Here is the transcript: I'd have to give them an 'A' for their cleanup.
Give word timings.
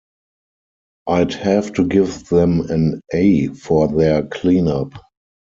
I'd 1.05 1.35
have 1.35 1.73
to 1.73 1.85
give 1.85 2.27
them 2.29 2.61
an 2.71 3.01
'A' 3.13 3.49
for 3.49 3.87
their 3.87 4.23
cleanup. 4.25 4.93